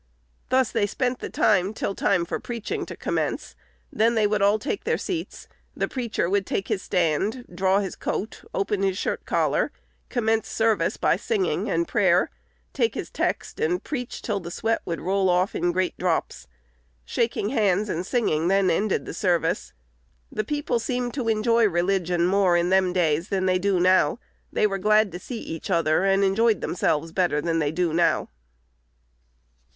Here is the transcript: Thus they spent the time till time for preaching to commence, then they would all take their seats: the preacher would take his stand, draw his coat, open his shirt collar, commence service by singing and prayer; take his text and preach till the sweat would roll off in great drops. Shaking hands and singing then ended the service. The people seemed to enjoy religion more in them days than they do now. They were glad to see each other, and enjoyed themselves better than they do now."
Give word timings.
Thus 0.49 0.71
they 0.71 0.87
spent 0.87 1.19
the 1.19 1.29
time 1.29 1.75
till 1.75 1.93
time 1.93 2.25
for 2.25 2.39
preaching 2.39 2.87
to 2.87 2.95
commence, 2.97 3.55
then 3.93 4.15
they 4.15 4.25
would 4.25 4.41
all 4.41 4.57
take 4.57 4.83
their 4.83 4.97
seats: 4.97 5.47
the 5.77 5.87
preacher 5.87 6.27
would 6.27 6.47
take 6.47 6.69
his 6.69 6.81
stand, 6.81 7.45
draw 7.53 7.81
his 7.81 7.95
coat, 7.95 8.41
open 8.51 8.81
his 8.81 8.97
shirt 8.97 9.27
collar, 9.27 9.71
commence 10.09 10.47
service 10.47 10.97
by 10.97 11.17
singing 11.17 11.69
and 11.69 11.87
prayer; 11.87 12.31
take 12.73 12.95
his 12.95 13.11
text 13.11 13.59
and 13.59 13.83
preach 13.83 14.23
till 14.23 14.39
the 14.39 14.49
sweat 14.49 14.81
would 14.85 14.99
roll 15.01 15.29
off 15.29 15.53
in 15.53 15.71
great 15.71 15.95
drops. 15.99 16.47
Shaking 17.05 17.49
hands 17.49 17.87
and 17.87 18.03
singing 18.03 18.47
then 18.47 18.71
ended 18.71 19.05
the 19.05 19.13
service. 19.13 19.71
The 20.31 20.43
people 20.43 20.79
seemed 20.79 21.13
to 21.13 21.27
enjoy 21.29 21.67
religion 21.67 22.25
more 22.25 22.57
in 22.57 22.69
them 22.71 22.91
days 22.91 23.29
than 23.29 23.45
they 23.45 23.59
do 23.59 23.79
now. 23.79 24.17
They 24.51 24.65
were 24.65 24.79
glad 24.79 25.11
to 25.11 25.19
see 25.19 25.37
each 25.41 25.69
other, 25.69 26.05
and 26.05 26.23
enjoyed 26.23 26.59
themselves 26.61 27.11
better 27.11 27.39
than 27.39 27.59
they 27.59 27.71
do 27.71 27.93
now." 27.93 28.29